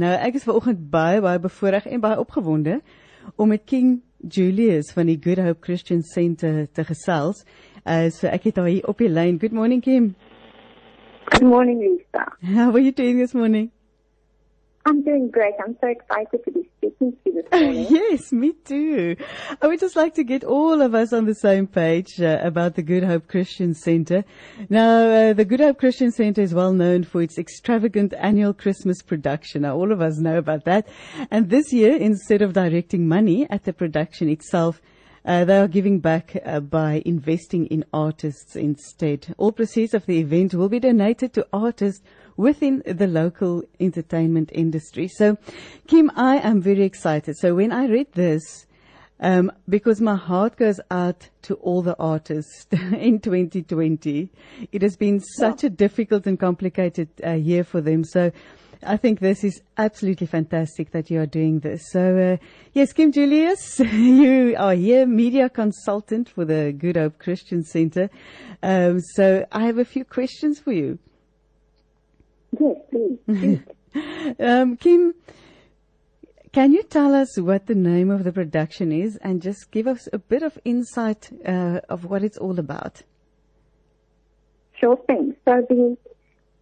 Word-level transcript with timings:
nou 0.00 0.12
ek 0.16 0.38
is 0.38 0.46
vanoggend 0.48 0.86
baie 0.92 1.20
baie 1.20 1.40
bevoorreg 1.42 1.86
en 1.86 2.00
baie 2.00 2.18
opgewonde 2.20 2.80
om 3.36 3.52
met 3.52 3.66
King 3.68 3.98
Julius 4.28 4.92
van 4.96 5.08
die 5.10 5.18
Good 5.20 5.40
Hope 5.44 5.64
Christian 5.64 6.02
Centre 6.02 6.68
te 6.72 6.84
gesels. 6.84 7.44
Uh, 7.84 8.08
so 8.12 8.28
ek 8.28 8.50
het 8.50 8.60
haar 8.60 8.68
hier 8.68 8.88
op 8.88 9.00
die 9.00 9.08
lyn. 9.08 9.40
Good 9.40 9.56
morning 9.56 9.82
Kim. 9.84 10.14
Good 11.32 11.48
morning 11.48 11.80
Lisa. 11.80 12.26
How 12.40 12.70
are 12.72 12.82
you 12.82 12.92
doing 12.92 13.20
this 13.20 13.34
morning? 13.34 13.70
I'm 14.86 15.02
doing 15.02 15.30
great. 15.30 15.54
I'm 15.62 15.76
so 15.80 15.88
excited 15.88 16.42
to 16.44 16.50
be 16.50 16.68
speaking 16.78 17.12
to 17.12 17.18
you 17.26 17.32
this 17.34 17.52
morning. 17.60 17.86
yes, 17.90 18.32
me 18.32 18.52
too. 18.64 19.16
I 19.60 19.66
would 19.66 19.78
just 19.78 19.94
like 19.94 20.14
to 20.14 20.24
get 20.24 20.42
all 20.42 20.80
of 20.80 20.94
us 20.94 21.12
on 21.12 21.26
the 21.26 21.34
same 21.34 21.66
page 21.66 22.20
uh, 22.20 22.38
about 22.42 22.76
the 22.76 22.82
Good 22.82 23.04
Hope 23.04 23.28
Christian 23.28 23.74
Center. 23.74 24.24
Now, 24.70 25.06
uh, 25.06 25.32
the 25.34 25.44
Good 25.44 25.60
Hope 25.60 25.78
Christian 25.78 26.10
Center 26.10 26.40
is 26.40 26.54
well 26.54 26.72
known 26.72 27.04
for 27.04 27.20
its 27.20 27.38
extravagant 27.38 28.14
annual 28.14 28.54
Christmas 28.54 29.02
production. 29.02 29.62
Now, 29.62 29.76
all 29.76 29.92
of 29.92 30.00
us 30.00 30.18
know 30.18 30.38
about 30.38 30.64
that. 30.64 30.88
And 31.30 31.50
this 31.50 31.72
year, 31.74 31.94
instead 31.96 32.40
of 32.40 32.54
directing 32.54 33.06
money 33.06 33.46
at 33.50 33.64
the 33.64 33.74
production 33.74 34.30
itself, 34.30 34.80
uh, 35.24 35.44
they 35.44 35.58
are 35.58 35.68
giving 35.68 36.00
back 36.00 36.34
uh, 36.46 36.60
by 36.60 37.02
investing 37.04 37.66
in 37.66 37.84
artists 37.92 38.56
instead. 38.56 39.34
All 39.36 39.52
proceeds 39.52 39.92
of 39.92 40.06
the 40.06 40.18
event 40.18 40.54
will 40.54 40.70
be 40.70 40.80
donated 40.80 41.34
to 41.34 41.46
artists 41.52 42.02
within 42.40 42.82
the 42.86 43.06
local 43.06 43.62
entertainment 43.78 44.50
industry. 44.52 45.08
So, 45.08 45.36
Kim, 45.86 46.10
I 46.16 46.38
am 46.38 46.62
very 46.62 46.84
excited. 46.84 47.36
So 47.36 47.54
when 47.54 47.70
I 47.70 47.86
read 47.86 48.12
this, 48.12 48.66
um, 49.22 49.52
because 49.68 50.00
my 50.00 50.16
heart 50.16 50.56
goes 50.56 50.80
out 50.90 51.28
to 51.42 51.54
all 51.56 51.82
the 51.82 51.96
artists 51.98 52.66
in 52.72 53.20
2020. 53.20 54.30
It 54.72 54.80
has 54.80 54.96
been 54.96 55.20
such 55.20 55.62
a 55.62 55.68
difficult 55.68 56.26
and 56.26 56.40
complicated 56.40 57.10
uh, 57.22 57.32
year 57.32 57.62
for 57.62 57.82
them. 57.82 58.02
So 58.02 58.32
I 58.82 58.96
think 58.96 59.20
this 59.20 59.44
is 59.44 59.60
absolutely 59.76 60.26
fantastic 60.26 60.92
that 60.92 61.10
you 61.10 61.20
are 61.20 61.26
doing 61.26 61.60
this. 61.60 61.90
So, 61.92 62.16
uh, 62.16 62.46
yes, 62.72 62.94
Kim 62.94 63.12
Julius, 63.12 63.78
you 63.92 64.56
are 64.58 64.74
here, 64.74 65.06
media 65.06 65.50
consultant 65.50 66.30
for 66.30 66.46
the 66.46 66.72
Good 66.72 66.96
Hope 66.96 67.18
Christian 67.18 67.62
Center. 67.62 68.08
Um, 68.62 69.00
so 69.00 69.44
I 69.52 69.66
have 69.66 69.76
a 69.76 69.84
few 69.84 70.06
questions 70.06 70.58
for 70.58 70.72
you. 70.72 70.98
Yes, 72.58 72.76
please. 72.90 73.60
um, 74.40 74.76
Kim, 74.76 75.14
can 76.52 76.72
you 76.72 76.82
tell 76.82 77.14
us 77.14 77.38
what 77.38 77.66
the 77.66 77.74
name 77.74 78.10
of 78.10 78.24
the 78.24 78.32
production 78.32 78.90
is 78.92 79.16
and 79.18 79.40
just 79.40 79.70
give 79.70 79.86
us 79.86 80.08
a 80.12 80.18
bit 80.18 80.42
of 80.42 80.58
insight 80.64 81.30
uh, 81.46 81.80
of 81.88 82.04
what 82.04 82.24
it's 82.24 82.38
all 82.38 82.58
about? 82.58 83.02
Sure 84.80 84.96
thing. 85.06 85.36
So 85.44 85.64
the 85.68 85.96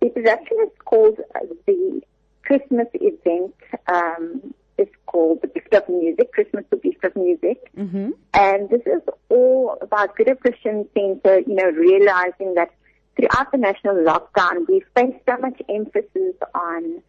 the 0.00 0.08
production 0.10 0.56
is 0.64 0.70
called 0.84 1.18
uh, 1.34 1.40
the 1.66 2.02
Christmas 2.42 2.86
event. 2.94 3.54
Um, 3.86 4.54
is 4.78 4.88
called 5.06 5.42
the 5.42 5.48
Gift 5.48 5.72
of 5.74 5.86
Music, 5.88 6.32
Christmas 6.32 6.64
the 6.70 6.76
Gift 6.76 7.04
of 7.04 7.14
Music, 7.14 7.58
Mm-hmm. 7.76 8.10
and 8.32 8.70
this 8.70 8.80
is 8.86 9.02
all 9.28 9.76
about 9.82 10.16
Good 10.16 10.34
Christian 10.40 10.88
Center. 10.94 11.40
You 11.40 11.54
know, 11.54 11.70
realizing 11.70 12.54
that 12.54 12.70
throughout 13.16 13.52
the 13.52 13.58
national 13.58 13.96
lockdown, 13.96 14.66
we've 14.68 14.86
placed 14.94 15.18
so 15.28 15.36
much 15.38 15.60
emphasis 15.68 16.34
on 16.54 17.02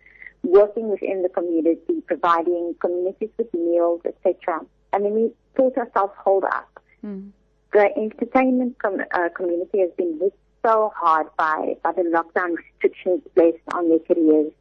working 0.44 0.90
within 0.90 1.24
the 1.24 1.30
community, 1.30 2.02
providing 2.06 2.76
communities 2.80 3.30
with 3.38 3.54
meals, 3.54 4.02
etc. 4.06 4.62
And 4.92 5.06
then 5.06 5.14
we 5.14 5.32
thought 5.56 5.78
ourselves, 5.78 6.14
hold 6.18 6.44
up. 6.44 6.80
Mm. 7.04 7.32
The 7.72 7.90
entertainment 7.98 8.78
com- 8.80 9.00
uh, 9.14 9.30
community 9.36 9.80
has 9.80 9.90
been 9.98 10.20
hit 10.20 10.34
so 10.64 10.92
hard 10.96 11.28
by, 11.38 11.76
by 11.84 11.92
the 11.94 12.04
lockdown 12.04 12.56
restrictions 12.56 13.22
placed 13.36 13.58
on 13.74 13.90
their 13.90 14.00
careers. 14.00 14.52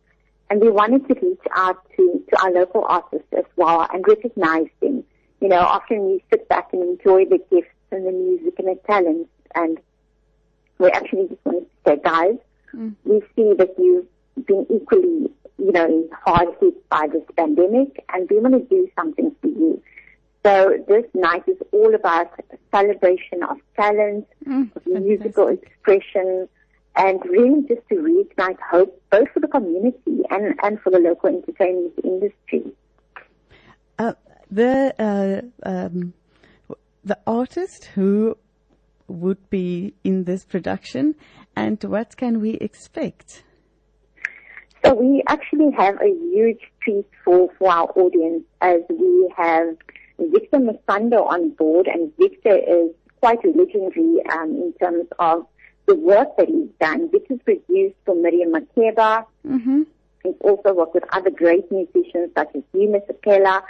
And 0.50 0.60
we 0.60 0.70
wanted 0.70 1.06
to 1.08 1.14
reach 1.14 1.40
out 1.54 1.76
to, 1.96 2.24
to 2.30 2.42
our 2.42 2.52
local 2.52 2.84
artists 2.88 3.28
as 3.36 3.44
well 3.56 3.86
and 3.92 4.04
recognize 4.06 4.68
them. 4.80 5.04
You 5.40 5.48
know, 5.48 5.60
often 5.60 6.04
we 6.06 6.24
sit 6.30 6.48
back 6.48 6.72
and 6.72 6.82
enjoy 6.82 7.24
the 7.24 7.38
gifts 7.50 7.68
and 7.90 8.06
the 8.06 8.12
music 8.12 8.54
and 8.58 8.68
the 8.68 8.80
talents 8.86 9.30
and 9.54 9.78
we 10.78 10.90
actually 10.90 11.28
just 11.28 11.44
wanted 11.44 11.60
to 11.60 11.90
say, 11.90 11.96
guys, 12.04 12.36
Mm. 12.74 12.94
we 13.04 13.20
see 13.36 13.52
that 13.54 13.74
you've 13.78 14.06
been 14.46 14.66
equally, 14.70 15.30
you 15.58 15.72
know, 15.72 16.08
hard 16.24 16.48
hit 16.60 16.88
by 16.88 17.06
this 17.06 17.22
pandemic, 17.36 18.02
and 18.14 18.28
we 18.30 18.38
want 18.38 18.54
to 18.54 18.60
do 18.60 18.88
something 18.98 19.34
for 19.42 19.48
you. 19.48 19.82
So 20.44 20.82
this 20.88 21.04
night 21.14 21.44
is 21.46 21.58
all 21.70 21.94
about 21.94 22.28
celebration 22.70 23.42
of 23.42 23.58
talent, 23.76 24.26
Mm, 24.46 24.74
of 24.74 24.86
musical 24.86 25.48
expression, 25.48 26.48
and 26.96 27.20
really 27.26 27.62
just 27.68 27.86
to 27.90 27.96
reignite 27.96 28.58
hope, 28.60 29.00
both 29.10 29.28
for 29.30 29.40
the 29.40 29.48
community 29.48 30.22
and, 30.30 30.58
and 30.62 30.80
for 30.80 30.90
the 30.90 30.98
local 30.98 31.28
entertainment 31.28 31.92
industry. 32.02 32.64
Uh, 33.98 34.14
the 34.50 34.94
uh, 34.98 35.68
um, 35.68 36.12
the 37.04 37.18
artist 37.26 37.84
who 37.94 38.36
would 39.12 39.50
be 39.50 39.94
in 40.04 40.24
this 40.24 40.44
production, 40.44 41.14
and 41.54 41.82
what 41.84 42.16
can 42.16 42.40
we 42.40 42.52
expect? 42.54 43.44
So 44.84 44.94
we 44.94 45.22
actually 45.28 45.70
have 45.76 46.00
a 46.00 46.08
huge 46.08 46.60
treat 46.82 47.06
for, 47.24 47.48
for 47.58 47.70
our 47.70 47.86
audience 47.94 48.42
as 48.60 48.80
we 48.88 49.32
have 49.36 49.76
Victor 50.18 50.58
Masondo 50.58 51.24
on 51.26 51.50
board 51.50 51.86
and 51.86 52.12
Victor 52.18 52.56
is 52.56 52.90
quite 53.20 53.38
legendary 53.44 54.18
um, 54.32 54.50
in 54.50 54.74
terms 54.80 55.06
of 55.20 55.46
the 55.86 55.94
work 55.94 56.36
that 56.36 56.48
he's 56.48 56.68
done. 56.80 57.10
Victor's 57.10 57.38
produced 57.44 57.94
for 58.04 58.14
Miriam 58.16 58.52
Makeba. 58.52 59.24
Mm-hmm. 59.46 59.82
He's 60.24 60.34
also 60.40 60.72
worked 60.72 60.94
with 60.94 61.04
other 61.12 61.30
great 61.30 61.70
musicians 61.70 62.30
such 62.36 62.48
as 62.54 62.62
Hugh 62.72 62.88
Masekela, 62.88 63.62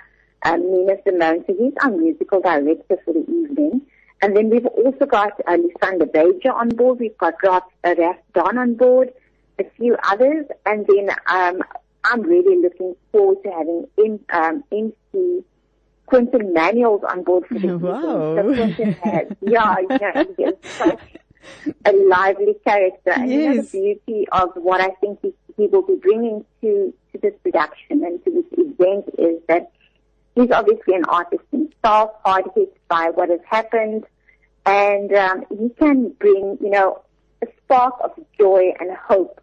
um, 0.44 0.70
Nina 0.70 0.96
Simone. 1.06 1.44
So 1.46 1.54
he's 1.58 1.74
our 1.82 1.90
musical 1.90 2.40
director 2.40 2.98
for 3.04 3.12
the 3.12 3.20
evening. 3.20 3.82
And 4.22 4.36
then 4.36 4.50
we've 4.50 4.66
also 4.66 5.04
got 5.04 5.32
uh, 5.48 5.56
Lysander 5.56 6.06
Beja 6.06 6.54
on 6.54 6.68
board. 6.68 7.00
We've 7.00 7.18
got 7.18 7.34
Raf, 7.42 7.64
uh, 7.84 7.94
Raf 7.98 8.16
Don 8.34 8.56
on 8.56 8.74
board, 8.74 9.12
a 9.58 9.64
few 9.76 9.96
others. 10.04 10.46
And 10.64 10.86
then 10.86 11.10
um, 11.26 11.60
I'm 12.04 12.22
really 12.22 12.62
looking 12.62 12.94
forward 13.10 13.42
to 13.42 13.50
having 13.50 13.86
in, 13.98 14.20
um, 14.32 14.62
MC 14.70 15.44
Quentin 16.06 16.52
Manuels 16.52 17.02
on 17.08 17.24
board 17.24 17.46
for 17.46 17.58
the. 17.58 17.76
Wow. 17.78 18.36
So 18.36 18.54
Quentin 18.54 18.92
has, 18.92 19.26
yeah, 19.40 19.76
you 19.80 19.88
know, 19.88 20.34
he 20.36 20.42
is 20.44 20.54
such 20.62 21.00
a 21.84 21.92
lively 21.92 22.54
character. 22.64 23.10
And 23.10 23.30
you 23.30 23.54
know 23.54 23.62
the 23.62 23.68
beauty 23.68 24.28
of 24.30 24.50
what 24.54 24.80
I 24.80 24.90
think 25.00 25.18
he, 25.22 25.34
he 25.56 25.66
will 25.66 25.82
be 25.82 25.96
bringing 25.96 26.44
to, 26.60 26.94
to 27.12 27.18
this 27.18 27.34
production 27.42 28.04
and 28.04 28.22
to 28.24 28.30
this 28.30 28.44
event 28.56 29.06
is 29.18 29.40
that 29.48 29.72
he's 30.34 30.50
obviously 30.50 30.94
an 30.94 31.04
artist 31.06 31.42
himself, 31.50 32.12
hard 32.24 32.44
hit 32.54 32.76
by 32.88 33.10
what 33.10 33.30
has 33.30 33.40
happened, 33.48 34.04
and 34.64 35.12
um, 35.12 35.44
he 35.50 35.68
can 35.70 36.10
bring, 36.10 36.58
you 36.60 36.70
know, 36.70 37.02
a 37.42 37.46
spark 37.64 37.94
of 38.02 38.12
joy 38.38 38.72
and 38.78 38.90
hope 38.96 39.40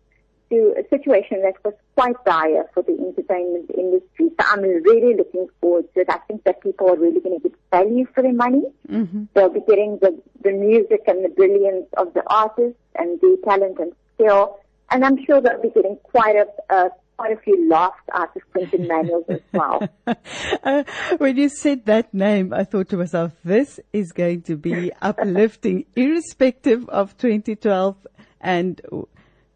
to 0.50 0.74
a 0.78 0.88
situation 0.90 1.42
that 1.44 1.54
was 1.64 1.74
quite 1.96 2.16
dire 2.26 2.66
for 2.74 2.82
the 2.84 2.94
entertainment 2.94 3.70
industry. 3.78 4.30
So 4.40 4.48
I'm 4.52 4.62
really 4.62 5.16
looking 5.16 5.48
forward 5.62 5.94
to 5.94 6.02
it. 6.02 6.08
I 6.10 6.18
think 6.28 6.44
that 6.46 6.62
people 6.62 6.90
are 6.90 6.96
really 6.96 7.20
going 7.20 7.40
to 7.40 7.50
get 7.50 7.58
value 7.72 8.08
for 8.14 8.24
their 8.24 8.34
money. 8.34 8.64
Mm-hmm. 8.90 9.26
They'll 9.34 9.50
be 9.50 9.62
getting 9.68 10.00
the, 10.02 10.20
the 10.42 10.52
music 10.52 11.02
and 11.08 11.24
the 11.24 11.30
brilliance 11.30 11.88
of 11.98 12.14
the 12.14 12.24
artists 12.28 12.80
and 12.96 13.20
the 13.22 13.38
talent 13.44 13.78
and 13.80 13.94
skill. 14.16 14.58
And 14.90 15.06
I'm 15.06 15.24
sure 15.26 15.40
they'll 15.40 15.62
be 15.62 15.70
getting 15.70 15.98
quite 16.02 16.36
a, 16.36 16.48
uh, 16.74 16.90
quite 17.20 17.38
a 17.38 17.42
few 17.42 17.68
laughs 17.68 18.02
out 18.14 18.34
of 18.34 18.42
Quentin 18.54 18.88
Manuels 18.88 19.26
as 19.28 19.42
well. 19.52 19.90
uh, 20.64 20.84
when 21.18 21.36
you 21.36 21.50
said 21.50 21.86
that 21.86 22.14
name, 22.14 22.54
I 22.54 22.64
thought 22.64 22.88
to 22.90 22.98
myself, 22.98 23.34
this 23.44 23.78
is 23.92 24.14
going 24.14 24.44
to 24.44 24.56
be 24.56 24.94
uplifting, 25.02 25.86
irrespective 25.98 26.88
of 26.88 27.18
2012 27.18 28.08
and 28.40 28.80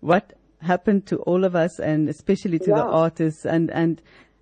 what 0.02 0.34
happened 0.62 1.06
to 1.06 1.20
all 1.20 1.46
of 1.46 1.56
us, 1.56 1.80
and 1.80 2.10
especially 2.10 2.60
to 2.60 2.72
the 2.72 2.84
artists. 2.84 3.46
And 3.46 3.72
and 3.72 4.02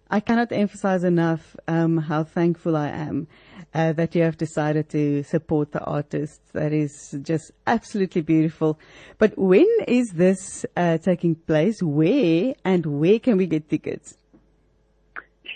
I 0.09 0.19
cannot 0.19 0.51
emphasize 0.51 1.03
enough 1.03 1.55
um, 1.67 1.97
how 1.97 2.23
thankful 2.23 2.75
I 2.75 2.89
am 2.89 3.27
uh, 3.73 3.93
that 3.93 4.15
you 4.15 4.21
have 4.23 4.37
decided 4.37 4.89
to 4.89 5.23
support 5.23 5.71
the 5.71 5.83
artists. 5.83 6.39
That 6.53 6.73
is 6.73 7.15
just 7.21 7.51
absolutely 7.67 8.21
beautiful. 8.21 8.79
But 9.17 9.37
when 9.37 9.67
is 9.87 10.09
this 10.13 10.65
uh, 10.75 10.97
taking 10.97 11.35
place? 11.35 11.81
Where 11.81 12.53
and 12.65 12.85
where 12.85 13.19
can 13.19 13.37
we 13.37 13.47
get 13.47 13.69
tickets? 13.69 14.17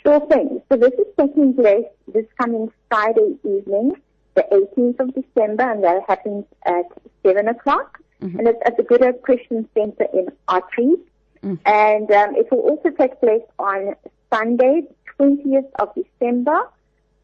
Sure 0.03 0.25
thing. 0.27 0.62
So 0.69 0.77
this 0.77 0.94
is 0.94 1.07
taking 1.19 1.53
place 1.56 1.85
this 2.13 2.25
coming 2.38 2.71
Friday 2.89 3.38
evening, 3.44 3.94
the 4.35 4.45
18th 4.51 5.00
of 5.00 5.15
December, 5.15 5.71
and 5.71 5.83
that 5.83 6.03
happens 6.07 6.45
at 6.65 6.85
7 7.25 7.47
o'clock. 7.47 8.00
And 8.21 8.47
it's 8.47 8.59
at 8.65 8.75
the 8.75 8.81
Good 8.81 9.01
Hope 9.01 9.21
Christian 9.21 9.69
Center 9.75 10.07
in 10.12 10.29
Ottery. 10.47 10.95
Mhm. 11.44 11.59
And 11.65 12.09
um, 12.12 12.35
it 12.35 12.50
will 12.50 12.62
also 12.62 12.89
take 12.89 13.19
place 13.19 13.44
on 13.59 13.95
Sunday, 14.33 14.83
20th 15.19 15.69
of 15.77 15.89
December, 15.94 16.62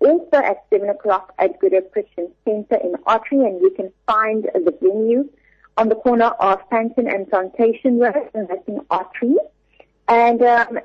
also 0.01 0.37
at 0.37 0.63
7 0.69 0.89
o'clock 0.89 1.33
at 1.39 1.59
Good 1.59 1.73
Hope 1.73 1.91
Christian 1.91 2.31
Center 2.45 2.75
in 2.83 2.95
Ottery. 3.05 3.39
And 3.47 3.61
you 3.61 3.71
can 3.75 3.91
find 4.07 4.43
the 4.53 4.75
venue 4.81 5.29
on 5.77 5.89
the 5.89 5.95
corner 5.95 6.31
of 6.39 6.57
Panton 6.69 7.07
and 7.07 7.29
Plantation 7.29 7.99
Road, 7.99 8.29
and 8.33 8.47
that's 8.49 8.67
in 8.67 8.81
Ottery. 8.89 9.35
And 10.07 10.41
um, 10.41 10.79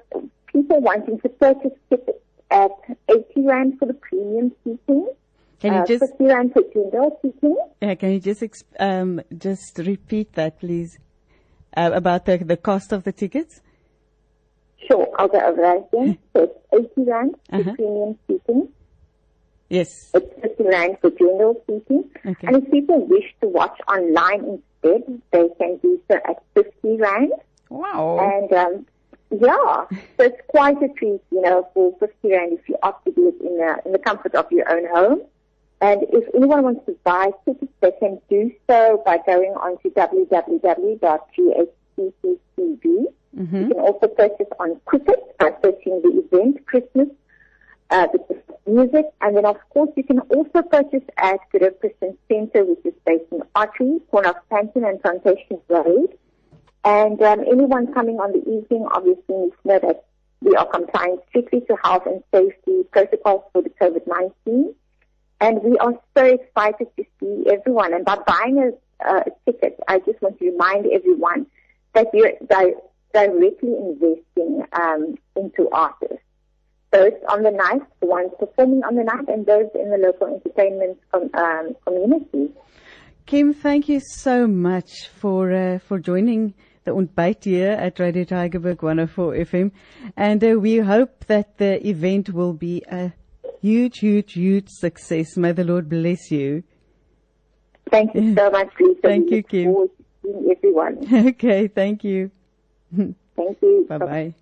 people 0.46 0.80
wanting 0.80 1.18
to 1.20 1.28
purchase 1.28 1.72
tickets 1.90 2.18
at 2.50 2.70
80 3.10 3.24
Rand 3.42 3.78
for 3.78 3.86
the 3.86 3.94
premium 3.94 4.52
seating. 4.62 5.08
Can 5.60 5.72
you 5.74 5.80
uh, 5.80 5.86
just 5.86 6.04
50 6.18 6.24
Rand 6.26 6.52
for 6.52 6.62
seating. 7.22 7.56
yeah, 7.82 7.94
can 7.94 8.12
you 8.12 8.20
just 8.20 8.42
um, 8.78 9.20
just 9.36 9.78
repeat 9.78 10.34
that, 10.34 10.60
please, 10.60 10.98
uh, 11.76 11.90
about 11.94 12.26
the 12.26 12.36
the 12.38 12.56
cost 12.58 12.92
of 12.92 13.04
the 13.04 13.12
tickets? 13.12 13.62
Sure, 14.86 15.08
I'll 15.18 15.28
go 15.28 15.40
over 15.40 15.60
that 15.62 15.88
again. 15.92 16.18
So 16.34 16.42
it's 16.72 16.92
80 16.98 17.10
Rand 17.10 17.34
for 17.50 17.56
Uh-huh. 17.56 17.72
premium 17.74 18.18
seating. 18.28 18.68
Yes. 19.68 20.10
It's 20.14 20.40
50 20.40 20.64
Rand 20.64 20.98
for 21.00 21.10
general 21.10 21.60
seating. 21.66 22.04
Okay. 22.24 22.46
And 22.46 22.56
if 22.62 22.70
people 22.70 23.04
wish 23.06 23.34
to 23.40 23.48
watch 23.48 23.78
online 23.88 24.60
instead, 24.84 25.20
they 25.32 25.48
can 25.58 25.78
do 25.78 26.00
so 26.08 26.16
at 26.16 26.42
50 26.54 26.96
Rand. 26.98 27.32
Wow. 27.68 28.18
And 28.20 28.52
um, 28.52 28.86
yeah, 29.30 29.86
so 29.90 30.20
it's 30.20 30.40
quite 30.48 30.80
a 30.82 30.88
treat, 30.96 31.20
you 31.32 31.40
know, 31.42 31.68
for 31.74 31.96
50 31.98 32.30
Rand 32.30 32.52
if 32.52 32.68
you 32.68 32.76
opt 32.82 33.06
to 33.06 33.12
do 33.12 33.28
it 33.28 33.40
in 33.44 33.56
the, 33.56 33.82
in 33.84 33.92
the 33.92 33.98
comfort 33.98 34.34
of 34.34 34.50
your 34.52 34.70
own 34.70 34.86
home. 34.92 35.22
And 35.80 36.02
if 36.10 36.24
anyone 36.34 36.62
wants 36.62 36.86
to 36.86 36.96
buy 37.04 37.30
tickets, 37.44 37.72
they 37.80 37.92
can 37.98 38.18
do 38.30 38.50
so 38.68 39.02
by 39.04 39.18
going 39.26 39.52
on 39.52 39.76
to 39.82 39.90
www.ghccctv. 39.90 41.02
hmm 43.34 43.56
You 43.56 43.68
can 43.68 43.72
also 43.72 44.06
purchase 44.06 44.46
on 44.58 44.80
Quicket 44.86 45.36
by 45.38 45.50
searching 45.62 46.00
the 46.02 46.22
event 46.24 46.64
Christmas 46.66 47.08
uh, 47.90 48.06
the 48.12 48.18
music. 48.66 49.06
And 49.20 49.36
then, 49.36 49.44
of 49.44 49.56
course, 49.70 49.90
you 49.96 50.04
can 50.04 50.20
also 50.20 50.62
purchase 50.62 51.04
at 51.16 51.40
the 51.52 51.74
Christian 51.80 52.16
Center, 52.28 52.64
which 52.64 52.84
is 52.84 52.94
based 53.04 53.30
in 53.32 53.42
Ottery, 53.54 54.00
corner 54.10 54.30
of 54.30 54.36
Panton 54.50 54.84
and 54.84 55.00
Plantation 55.00 55.60
Road. 55.68 56.16
And 56.84 57.20
um, 57.22 57.40
anyone 57.40 57.92
coming 57.92 58.20
on 58.20 58.32
the 58.32 58.40
evening 58.40 58.86
obviously 58.92 59.34
needs 59.34 59.56
to 59.62 59.68
know 59.68 59.78
that 59.80 60.04
we 60.40 60.54
are 60.54 60.66
complying 60.66 61.18
strictly 61.28 61.62
to 61.62 61.76
health 61.82 62.04
and 62.06 62.22
safety 62.32 62.84
protocols 62.92 63.42
for 63.52 63.62
the 63.62 63.70
COVID-19. 63.70 64.74
And 65.40 65.62
we 65.62 65.76
are 65.78 65.94
so 66.16 66.24
excited 66.24 66.88
to 66.96 67.04
see 67.20 67.44
everyone. 67.50 67.92
And 67.92 68.04
by 68.04 68.18
buying 68.26 68.58
a, 68.58 69.08
a 69.08 69.24
ticket, 69.44 69.78
I 69.88 69.98
just 70.00 70.20
want 70.22 70.38
to 70.38 70.50
remind 70.50 70.86
everyone 70.86 71.46
that 71.94 72.06
you're 72.14 72.32
di- 72.48 72.74
directly 73.12 73.74
investing 73.76 74.64
um, 74.72 75.16
into 75.34 75.68
artists. 75.70 76.25
Both 76.96 77.14
on 77.28 77.43
the 77.43 77.50
night, 77.50 77.82
the 78.00 78.06
ones 78.06 78.32
performing 78.38 78.82
on 78.84 78.94
the 78.96 79.04
night, 79.04 79.28
and 79.28 79.44
those 79.44 79.69
in 79.75 79.90
the 79.90 79.98
local 79.98 80.26
entertainment 80.28 80.98
com- 81.12 81.31
um, 81.34 81.76
community. 81.84 82.50
Kim, 83.26 83.52
thank 83.52 83.88
you 83.88 84.00
so 84.00 84.46
much 84.46 85.08
for 85.08 85.52
uh, 85.52 85.78
for 85.78 85.98
joining 85.98 86.54
the 86.84 86.93
ontbyt 86.93 87.44
here 87.44 87.72
at 87.72 87.98
Radio 87.98 88.25
Tygerberg 88.25 88.82
104 88.82 89.34
FM, 89.34 89.72
and 90.16 90.43
uh, 90.44 90.58
we 90.58 90.78
hope 90.78 91.25
that 91.26 91.58
the 91.58 91.87
event 91.87 92.31
will 92.31 92.52
be 92.52 92.82
a 92.90 93.12
huge, 93.60 93.99
huge, 93.99 94.32
huge 94.34 94.69
success. 94.69 95.37
May 95.37 95.52
the 95.52 95.64
Lord 95.64 95.88
bless 95.88 96.31
you. 96.31 96.62
Thank 97.90 98.14
you 98.14 98.34
so 98.34 98.50
much, 98.50 98.70
Lisa. 98.81 99.00
Thank 99.02 99.31
you, 99.31 99.42
Kim. 99.42 99.88
everyone. 100.50 101.26
okay, 101.28 101.69
thank 101.69 102.04
you. 102.04 102.31
Thank 102.96 103.62
you. 103.62 103.87
Bye 103.88 103.99
bye. 103.99 104.34